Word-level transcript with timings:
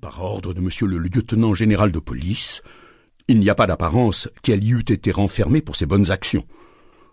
par 0.00 0.22
ordre 0.22 0.54
de 0.54 0.60
monsieur 0.60 0.86
le 0.86 0.96
lieutenant 0.96 1.52
général 1.52 1.92
de 1.92 1.98
police. 1.98 2.62
Il 3.28 3.38
n'y 3.38 3.50
a 3.50 3.54
pas 3.54 3.66
d'apparence 3.66 4.28
qu'elle 4.42 4.64
y 4.64 4.70
eût 4.70 4.80
été 4.80 5.10
renfermée 5.10 5.60
pour 5.60 5.76
ses 5.76 5.84
bonnes 5.84 6.10
actions. 6.10 6.44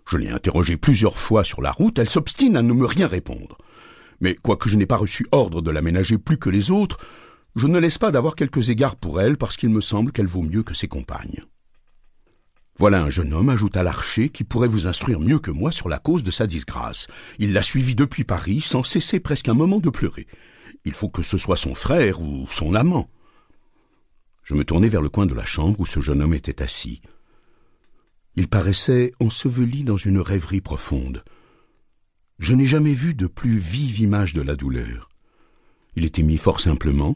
Je 0.09 0.17
l'ai 0.17 0.29
interrogée 0.29 0.77
plusieurs 0.77 1.17
fois 1.17 1.43
sur 1.43 1.61
la 1.61 1.71
route, 1.71 1.99
elle 1.99 2.09
s'obstine 2.09 2.55
à 2.55 2.61
ne 2.61 2.71
me 2.71 2.85
rien 2.85 3.07
répondre. 3.07 3.57
Mais 4.21 4.35
quoique 4.35 4.69
je 4.69 4.77
n'ai 4.77 4.85
pas 4.85 4.95
reçu 4.95 5.25
ordre 5.33 5.61
de 5.61 5.71
l'aménager 5.71 6.17
plus 6.17 6.37
que 6.37 6.49
les 6.49 6.71
autres, 6.71 6.99
je 7.57 7.67
ne 7.67 7.79
laisse 7.79 7.97
pas 7.97 8.11
d'avoir 8.11 8.35
quelques 8.35 8.69
égards 8.69 8.95
pour 8.95 9.19
elle 9.19 9.37
parce 9.37 9.57
qu'il 9.57 9.69
me 9.69 9.81
semble 9.81 10.13
qu'elle 10.13 10.27
vaut 10.27 10.41
mieux 10.41 10.63
que 10.63 10.73
ses 10.73 10.87
compagnes. 10.87 11.43
Voilà 12.77 13.03
un 13.03 13.09
jeune 13.09 13.33
homme, 13.33 13.49
ajouta 13.49 13.83
l'archer, 13.83 14.29
qui 14.29 14.45
pourrait 14.45 14.69
vous 14.69 14.87
instruire 14.87 15.19
mieux 15.19 15.39
que 15.39 15.51
moi 15.51 15.71
sur 15.71 15.89
la 15.89 15.99
cause 15.99 16.23
de 16.23 16.31
sa 16.31 16.47
disgrâce. 16.47 17.07
Il 17.39 17.51
l'a 17.51 17.61
suivi 17.61 17.93
depuis 17.93 18.23
Paris, 18.23 18.61
sans 18.61 18.83
cesser 18.83 19.19
presque 19.19 19.49
un 19.49 19.53
moment 19.53 19.79
de 19.79 19.89
pleurer. 19.89 20.27
Il 20.85 20.93
faut 20.93 21.09
que 21.09 21.23
ce 21.23 21.37
soit 21.37 21.57
son 21.57 21.75
frère 21.75 22.21
ou 22.21 22.47
son 22.49 22.75
amant. 22.75 23.09
Je 24.43 24.55
me 24.55 24.65
tournai 24.65 24.89
vers 24.89 25.01
le 25.01 25.09
coin 25.09 25.25
de 25.25 25.33
la 25.33 25.45
chambre 25.45 25.79
où 25.79 25.85
ce 25.85 26.01
jeune 26.01 26.21
homme 26.21 26.33
était 26.33 26.61
assis. 26.61 27.01
Il 28.35 28.47
paraissait 28.47 29.13
enseveli 29.19 29.83
dans 29.83 29.97
une 29.97 30.19
rêverie 30.19 30.61
profonde. 30.61 31.23
Je 32.39 32.53
n'ai 32.53 32.65
jamais 32.65 32.93
vu 32.93 33.13
de 33.13 33.27
plus 33.27 33.57
vive 33.57 33.99
image 33.99 34.33
de 34.33 34.41
la 34.41 34.55
douleur. 34.55 35.09
Il 35.95 36.03
était 36.03 36.23
mis 36.23 36.37
fort 36.37 36.59
simplement, 36.59 37.15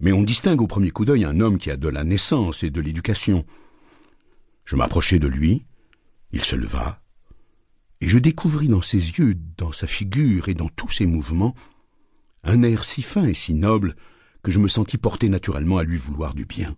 mais 0.00 0.12
on 0.12 0.22
distingue 0.22 0.60
au 0.60 0.66
premier 0.66 0.90
coup 0.90 1.04
d'œil 1.04 1.24
un 1.24 1.40
homme 1.40 1.58
qui 1.58 1.70
a 1.70 1.76
de 1.76 1.88
la 1.88 2.04
naissance 2.04 2.62
et 2.62 2.70
de 2.70 2.80
l'éducation. 2.80 3.46
Je 4.64 4.76
m'approchai 4.76 5.18
de 5.18 5.28
lui, 5.28 5.64
il 6.32 6.44
se 6.44 6.56
leva, 6.56 7.00
et 8.00 8.08
je 8.08 8.18
découvris 8.18 8.68
dans 8.68 8.82
ses 8.82 8.98
yeux, 8.98 9.34
dans 9.56 9.72
sa 9.72 9.86
figure 9.86 10.48
et 10.48 10.54
dans 10.54 10.68
tous 10.68 10.90
ses 10.90 11.06
mouvements, 11.06 11.54
un 12.44 12.62
air 12.62 12.84
si 12.84 13.02
fin 13.02 13.26
et 13.26 13.34
si 13.34 13.54
noble 13.54 13.96
que 14.42 14.50
je 14.50 14.58
me 14.58 14.68
sentis 14.68 14.98
porté 14.98 15.28
naturellement 15.28 15.78
à 15.78 15.84
lui 15.84 15.96
vouloir 15.96 16.34
du 16.34 16.44
bien. 16.44 16.76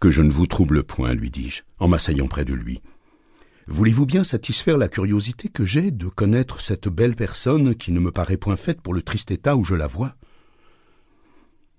Que 0.00 0.10
je 0.10 0.22
ne 0.22 0.30
vous 0.30 0.46
trouble 0.46 0.84
point, 0.84 1.14
lui 1.14 1.30
dis-je, 1.30 1.62
en 1.78 1.88
m'asseyant 1.88 2.28
près 2.28 2.44
de 2.44 2.54
lui. 2.54 2.82
Voulez-vous 3.66 4.04
bien 4.04 4.24
satisfaire 4.24 4.76
la 4.76 4.88
curiosité 4.88 5.48
que 5.48 5.64
j'ai 5.64 5.90
de 5.90 6.08
connaître 6.08 6.60
cette 6.60 6.88
belle 6.88 7.16
personne 7.16 7.74
qui 7.74 7.92
ne 7.92 8.00
me 8.00 8.10
paraît 8.10 8.36
point 8.36 8.56
faite 8.56 8.82
pour 8.82 8.92
le 8.92 9.02
triste 9.02 9.30
état 9.30 9.56
où 9.56 9.64
je 9.64 9.74
la 9.74 9.86
vois? 9.86 10.16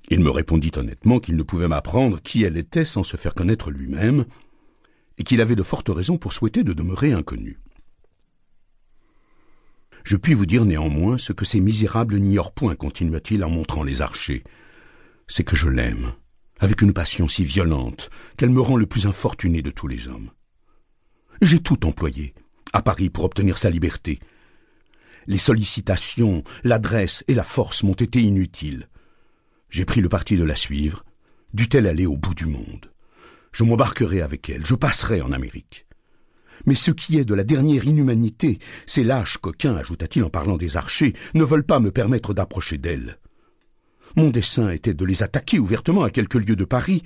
Il 0.09 0.19
me 0.21 0.29
répondit 0.29 0.71
honnêtement 0.75 1.19
qu'il 1.19 1.35
ne 1.35 1.43
pouvait 1.43 1.67
m'apprendre 1.67 2.21
qui 2.21 2.43
elle 2.43 2.57
était 2.57 2.85
sans 2.85 3.03
se 3.03 3.17
faire 3.17 3.35
connaître 3.35 3.69
lui-même, 3.69 4.25
et 5.17 5.23
qu'il 5.23 5.41
avait 5.41 5.55
de 5.55 5.63
fortes 5.63 5.89
raisons 5.89 6.17
pour 6.17 6.33
souhaiter 6.33 6.63
de 6.63 6.73
demeurer 6.73 7.13
inconnu. 7.13 7.59
Je 10.05 10.17
puis 10.17 10.35
vous 10.35 10.45
dire 10.45 10.65
néanmoins 10.65 11.17
ce 11.17 11.33
que 11.33 11.45
ces 11.45 11.59
misérables 11.59 12.17
n'ignorent 12.17 12.53
point, 12.53 12.75
continua-t-il 12.75 13.43
en 13.43 13.49
montrant 13.49 13.81
les 13.81 14.03
archers. 14.03 14.43
C'est 15.27 15.43
que 15.43 15.55
je 15.55 15.67
l'aime, 15.67 16.13
avec 16.59 16.83
une 16.83 16.93
passion 16.93 17.27
si 17.27 17.43
violente 17.43 18.11
qu'elle 18.37 18.51
me 18.51 18.61
rend 18.61 18.77
le 18.77 18.85
plus 18.85 19.07
infortuné 19.07 19.63
de 19.63 19.71
tous 19.71 19.87
les 19.87 20.07
hommes. 20.07 20.29
J'ai 21.41 21.59
tout 21.59 21.87
employé, 21.87 22.35
à 22.71 22.83
Paris, 22.83 23.09
pour 23.09 23.23
obtenir 23.23 23.57
sa 23.57 23.71
liberté. 23.71 24.19
Les 25.25 25.39
sollicitations, 25.39 26.43
l'adresse 26.63 27.23
et 27.27 27.33
la 27.33 27.43
force 27.43 27.81
m'ont 27.81 27.93
été 27.93 28.21
inutiles. 28.21 28.89
J'ai 29.71 29.85
pris 29.85 30.01
le 30.01 30.09
parti 30.09 30.37
de 30.37 30.43
la 30.43 30.55
suivre, 30.55 31.03
dût-elle 31.55 31.87
aller 31.87 32.05
au 32.05 32.15
bout 32.15 32.35
du 32.35 32.45
monde. 32.45 32.91
Je 33.51 33.63
m'embarquerai 33.63 34.21
avec 34.21 34.51
elle, 34.51 34.67
je 34.67 34.75
passerai 34.75 35.23
en 35.23 35.31
Amérique. 35.31 35.87
Mais 36.65 36.75
ce 36.75 36.91
qui 36.91 37.17
est 37.17 37.25
de 37.25 37.33
la 37.33 37.43
dernière 37.43 37.85
inhumanité, 37.85 38.59
ces 38.85 39.03
lâches 39.03 39.37
coquins, 39.37 39.75
ajouta-t-il 39.75 40.23
en 40.23 40.29
parlant 40.29 40.57
des 40.57 40.77
archers, 40.77 41.13
ne 41.33 41.43
veulent 41.43 41.65
pas 41.65 41.79
me 41.79 41.91
permettre 41.91 42.33
d'approcher 42.33 42.77
d'elles. 42.77 43.19
Mon 44.15 44.29
dessein 44.29 44.69
était 44.69 44.93
de 44.93 45.05
les 45.05 45.23
attaquer 45.23 45.59
ouvertement 45.59 46.03
à 46.03 46.09
quelques 46.09 46.35
lieues 46.35 46.55
de 46.55 46.65
Paris. 46.65 47.03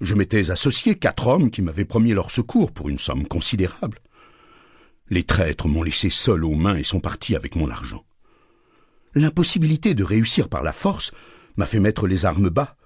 Je 0.00 0.14
m'étais 0.14 0.50
associé 0.50 0.96
quatre 0.96 1.26
hommes 1.26 1.50
qui 1.50 1.62
m'avaient 1.62 1.84
promis 1.84 2.12
leur 2.12 2.30
secours 2.30 2.72
pour 2.72 2.88
une 2.88 2.98
somme 2.98 3.26
considérable. 3.26 3.98
Les 5.08 5.24
traîtres 5.24 5.68
m'ont 5.68 5.82
laissé 5.82 6.10
seul 6.10 6.44
aux 6.44 6.54
mains 6.54 6.76
et 6.76 6.84
sont 6.84 7.00
partis 7.00 7.36
avec 7.36 7.56
mon 7.56 7.70
argent. 7.70 8.04
L'impossibilité 9.14 9.94
de 9.94 10.04
réussir 10.04 10.48
par 10.48 10.62
la 10.62 10.72
force 10.72 11.12
m'a 11.56 11.66
fait 11.66 11.80
mettre 11.80 12.06
les 12.06 12.24
armes 12.24 12.48
bas. 12.48 12.76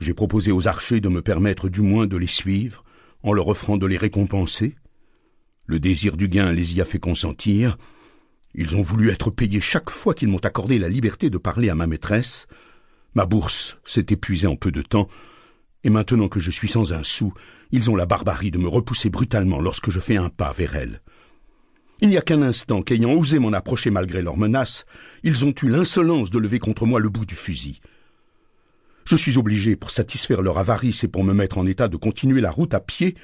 J'ai 0.00 0.14
proposé 0.14 0.52
aux 0.52 0.68
archers 0.68 1.00
de 1.00 1.08
me 1.08 1.22
permettre 1.22 1.68
du 1.68 1.80
moins 1.80 2.06
de 2.06 2.16
les 2.16 2.26
suivre, 2.26 2.84
en 3.22 3.32
leur 3.32 3.48
offrant 3.48 3.76
de 3.76 3.86
les 3.86 3.96
récompenser. 3.96 4.76
Le 5.66 5.80
désir 5.80 6.16
du 6.16 6.28
gain 6.28 6.52
les 6.52 6.74
y 6.74 6.80
a 6.80 6.84
fait 6.84 6.98
consentir. 6.98 7.78
Ils 8.54 8.76
ont 8.76 8.82
voulu 8.82 9.10
être 9.10 9.30
payés 9.30 9.60
chaque 9.60 9.90
fois 9.90 10.14
qu'ils 10.14 10.28
m'ont 10.28 10.38
accordé 10.38 10.78
la 10.78 10.88
liberté 10.88 11.30
de 11.30 11.38
parler 11.38 11.70
à 11.70 11.74
ma 11.74 11.86
maîtresse. 11.86 12.46
Ma 13.14 13.26
bourse 13.26 13.78
s'est 13.84 14.06
épuisée 14.10 14.46
en 14.46 14.56
peu 14.56 14.70
de 14.70 14.82
temps, 14.82 15.08
et 15.82 15.90
maintenant 15.90 16.28
que 16.28 16.40
je 16.40 16.50
suis 16.50 16.68
sans 16.68 16.92
un 16.92 17.02
sou, 17.02 17.32
ils 17.70 17.90
ont 17.90 17.96
la 17.96 18.06
barbarie 18.06 18.50
de 18.50 18.58
me 18.58 18.68
repousser 18.68 19.10
brutalement 19.10 19.60
lorsque 19.60 19.90
je 19.90 20.00
fais 20.00 20.16
un 20.16 20.28
pas 20.28 20.52
vers 20.52 20.74
elle. 20.76 21.00
Il 22.00 22.08
n'y 22.08 22.16
a 22.16 22.22
qu'un 22.22 22.42
instant 22.42 22.82
qu'ayant 22.82 23.12
osé 23.12 23.38
m'en 23.38 23.52
approcher 23.52 23.90
malgré 23.90 24.20
leurs 24.20 24.36
menaces, 24.36 24.84
ils 25.22 25.44
ont 25.44 25.54
eu 25.62 25.68
l'insolence 25.68 26.30
de 26.30 26.38
lever 26.38 26.58
contre 26.58 26.86
moi 26.86 27.00
le 27.00 27.08
bout 27.08 27.24
du 27.24 27.34
fusil. 27.34 27.80
Je 29.04 29.16
suis 29.16 29.38
obligé, 29.38 29.76
pour 29.76 29.90
satisfaire 29.90 30.42
leur 30.42 30.58
avarice 30.58 31.04
et 31.04 31.08
pour 31.08 31.24
me 31.24 31.34
mettre 31.34 31.58
en 31.58 31.66
état 31.66 31.88
de 31.88 31.96
continuer 31.96 32.40
la 32.40 32.50
route 32.50 32.74
à 32.74 32.80
pied, 32.80 33.14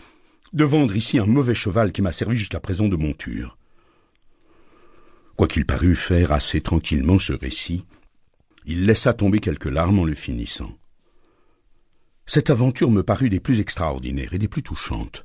de 0.52 0.64
vendre 0.64 0.96
ici 0.96 1.18
un 1.18 1.26
mauvais 1.26 1.54
cheval 1.54 1.92
qui 1.92 2.02
m'a 2.02 2.12
servi 2.12 2.36
jusqu'à 2.36 2.60
présent 2.60 2.88
de 2.88 2.96
monture. 2.96 3.56
Quoiqu'il 5.36 5.64
parût 5.64 5.94
faire 5.94 6.32
assez 6.32 6.60
tranquillement 6.60 7.18
ce 7.18 7.32
récit, 7.32 7.84
il 8.66 8.84
laissa 8.84 9.14
tomber 9.14 9.40
quelques 9.40 9.66
larmes 9.66 10.00
en 10.00 10.04
le 10.04 10.14
finissant. 10.14 10.76
Cette 12.26 12.50
aventure 12.50 12.90
me 12.90 13.02
parut 13.02 13.30
des 13.30 13.40
plus 13.40 13.60
extraordinaires 13.60 14.34
et 14.34 14.38
des 14.38 14.48
plus 14.48 14.62
touchantes. 14.62 15.24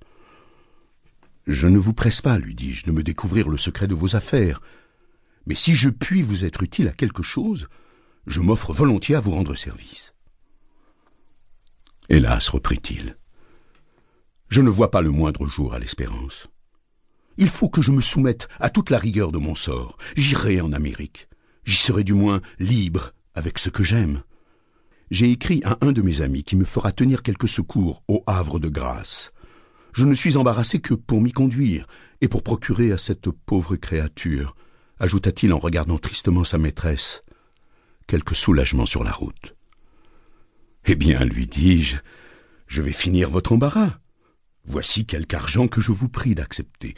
Je 1.47 1.67
ne 1.67 1.77
vous 1.77 1.93
presse 1.93 2.21
pas, 2.21 2.39
lui 2.39 2.55
dis-je, 2.55 2.85
de 2.85 2.91
me 2.91 3.03
découvrir 3.03 3.49
le 3.49 3.57
secret 3.57 3.87
de 3.87 3.93
vos 3.93 4.15
affaires, 4.15 4.61
mais 5.45 5.55
si 5.55 5.75
je 5.75 5.89
puis 5.89 6.21
vous 6.21 6.45
être 6.45 6.63
utile 6.63 6.87
à 6.87 6.93
quelque 6.93 7.21
chose, 7.21 7.67
je 8.25 8.41
m'offre 8.41 8.73
volontiers 8.73 9.15
à 9.15 9.19
vous 9.19 9.31
rendre 9.31 9.53
service. 9.53 10.13
Hélas, 12.09 12.49
reprit-il, 12.49 13.17
je 14.49 14.61
ne 14.61 14.69
vois 14.69 14.91
pas 14.91 15.01
le 15.01 15.09
moindre 15.09 15.47
jour 15.47 15.73
à 15.73 15.79
l'espérance. 15.79 16.47
Il 17.37 17.49
faut 17.49 17.69
que 17.69 17.81
je 17.81 17.91
me 17.91 18.01
soumette 18.01 18.47
à 18.59 18.69
toute 18.69 18.89
la 18.89 18.97
rigueur 18.97 19.31
de 19.31 19.37
mon 19.37 19.55
sort. 19.55 19.97
J'irai 20.15 20.61
en 20.61 20.71
Amérique. 20.71 21.27
J'y 21.65 21.75
serai 21.75 22.03
du 22.03 22.13
moins 22.13 22.41
libre 22.59 23.11
avec 23.33 23.59
ce 23.59 23.69
que 23.69 23.83
j'aime. 23.83 24.23
J'ai 25.11 25.31
écrit 25.31 25.61
à 25.65 25.77
un 25.81 25.91
de 25.91 26.01
mes 26.01 26.21
amis 26.21 26.43
qui 26.43 26.55
me 26.55 26.65
fera 26.65 26.91
tenir 26.91 27.23
quelques 27.23 27.49
secours 27.49 28.03
au 28.07 28.23
Havre 28.25 28.59
de 28.59 28.69
grâce. 28.69 29.31
Je 29.93 30.05
ne 30.05 30.15
suis 30.15 30.37
embarrassé 30.37 30.79
que 30.79 30.93
pour 30.93 31.21
m'y 31.21 31.31
conduire 31.31 31.87
et 32.21 32.27
pour 32.27 32.43
procurer 32.43 32.91
à 32.91 32.97
cette 32.97 33.29
pauvre 33.29 33.75
créature, 33.75 34.55
ajouta-t-il 34.99 35.53
en 35.53 35.59
regardant 35.59 35.97
tristement 35.97 36.43
sa 36.43 36.57
maîtresse, 36.57 37.23
quelque 38.07 38.35
soulagement 38.35 38.85
sur 38.85 39.03
la 39.03 39.11
route. 39.11 39.55
Eh 40.85 40.95
bien, 40.95 41.23
lui 41.23 41.47
dis-je, 41.47 41.97
je 42.67 42.81
vais 42.81 42.93
finir 42.93 43.29
votre 43.29 43.53
embarras. 43.53 43.99
Voici 44.67 45.05
quelque 45.05 45.35
argent 45.35 45.67
que 45.67 45.81
je 45.81 45.91
vous 45.91 46.09
prie 46.09 46.35
d'accepter. 46.35 46.95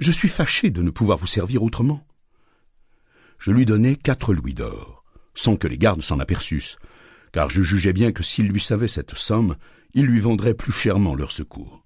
Je 0.00 0.12
suis 0.12 0.28
fâché 0.28 0.70
de 0.70 0.82
ne 0.82 0.90
pouvoir 0.90 1.18
vous 1.18 1.26
servir 1.26 1.62
autrement. 1.62 2.06
Je 3.38 3.50
lui 3.50 3.64
donnai 3.64 3.96
quatre 3.96 4.34
louis 4.34 4.54
d'or, 4.54 5.04
sans 5.34 5.56
que 5.56 5.66
les 5.66 5.78
gardes 5.78 6.02
s'en 6.02 6.20
aperçussent, 6.20 6.76
car 7.32 7.48
je 7.48 7.62
jugeais 7.62 7.92
bien 7.92 8.12
que 8.12 8.22
s'ils 8.22 8.48
lui 8.48 8.60
savaient 8.60 8.88
cette 8.88 9.14
somme, 9.14 9.56
ils 9.94 10.06
lui 10.06 10.20
vendraient 10.20 10.54
plus 10.54 10.72
chèrement 10.72 11.14
leur 11.14 11.32
secours. 11.32 11.84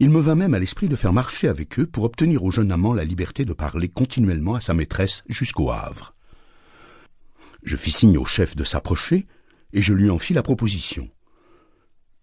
Il 0.00 0.10
me 0.10 0.20
vint 0.20 0.34
même 0.34 0.54
à 0.54 0.58
l'esprit 0.58 0.88
de 0.88 0.96
faire 0.96 1.12
marcher 1.12 1.46
avec 1.48 1.78
eux 1.78 1.86
pour 1.86 2.04
obtenir 2.04 2.42
au 2.42 2.50
jeune 2.50 2.72
amant 2.72 2.94
la 2.94 3.04
liberté 3.04 3.44
de 3.44 3.52
parler 3.52 3.88
continuellement 3.88 4.54
à 4.54 4.60
sa 4.60 4.74
maîtresse 4.74 5.22
jusqu'au 5.28 5.70
Havre. 5.70 6.14
Je 7.62 7.76
fis 7.76 7.92
signe 7.92 8.18
au 8.18 8.24
chef 8.24 8.56
de 8.56 8.64
s'approcher, 8.64 9.26
et 9.72 9.82
je 9.82 9.94
lui 9.94 10.10
en 10.10 10.18
fis 10.18 10.34
la 10.34 10.42
proposition. 10.42 11.10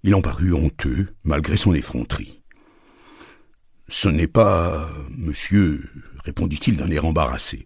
Il 0.04 0.16
en 0.16 0.22
parut 0.22 0.54
honteux, 0.54 1.10
malgré 1.24 1.58
son 1.58 1.74
effronterie. 1.74 2.42
Ce 3.88 4.08
n'est 4.08 4.28
pas, 4.28 4.90
monsieur, 5.16 5.90
répondit-il 6.24 6.78
d'un 6.78 6.90
air 6.90 7.06
embarrassé, 7.06 7.66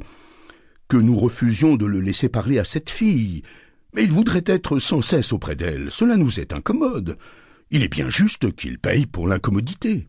que 0.87 0.97
nous 0.97 1.15
refusions 1.15 1.75
de 1.75 1.85
le 1.85 2.01
laisser 2.01 2.29
parler 2.29 2.59
à 2.59 2.65
cette 2.65 2.89
fille, 2.89 3.43
mais 3.93 4.03
il 4.03 4.11
voudrait 4.11 4.43
être 4.45 4.79
sans 4.79 5.01
cesse 5.01 5.31
auprès 5.31 5.55
d'elle. 5.55 5.91
Cela 5.91 6.17
nous 6.17 6.39
est 6.39 6.53
incommode. 6.53 7.17
Il 7.71 7.83
est 7.83 7.91
bien 7.91 8.09
juste 8.09 8.53
qu'il 8.55 8.79
paye 8.79 9.05
pour 9.05 9.27
l'incommodité. 9.27 10.07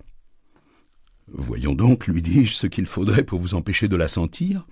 Voyons 1.29 1.75
donc, 1.75 2.06
lui 2.06 2.22
dis-je, 2.22 2.55
ce 2.55 2.67
qu'il 2.67 2.87
faudrait 2.87 3.25
pour 3.25 3.38
vous 3.40 3.55
empêcher 3.55 3.88
de 3.88 3.96
la 3.96 4.08
sentir. 4.08 4.67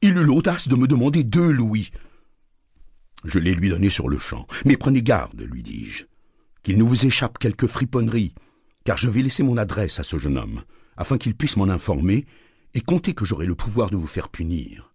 Il 0.00 0.16
eut 0.16 0.24
l'audace 0.24 0.68
de 0.68 0.76
me 0.76 0.86
demander 0.86 1.24
deux 1.24 1.50
louis, 1.50 1.90
je 3.24 3.38
les 3.38 3.54
lui 3.54 3.70
donnai 3.70 3.90
sur 3.90 4.08
le 4.08 4.18
champ. 4.18 4.46
Mais 4.64 4.76
prenez 4.76 5.02
garde, 5.02 5.40
lui 5.40 5.62
dis-je, 5.62 6.04
qu'il 6.62 6.78
ne 6.78 6.84
vous 6.84 7.06
échappe 7.06 7.38
quelque 7.38 7.66
friponnerie, 7.66 8.34
car 8.84 8.96
je 8.96 9.08
vais 9.08 9.22
laisser 9.22 9.42
mon 9.42 9.56
adresse 9.56 10.00
à 10.00 10.02
ce 10.02 10.18
jeune 10.18 10.38
homme, 10.38 10.62
afin 10.96 11.18
qu'il 11.18 11.34
puisse 11.34 11.56
m'en 11.56 11.68
informer 11.68 12.26
et 12.74 12.80
compter 12.80 13.14
que 13.14 13.24
j'aurai 13.24 13.46
le 13.46 13.54
pouvoir 13.54 13.90
de 13.90 13.96
vous 13.96 14.06
faire 14.06 14.28
punir. 14.28 14.87